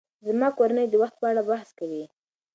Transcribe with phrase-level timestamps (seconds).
[0.27, 2.03] زما کورنۍ د وخت په اړه بحث کوي.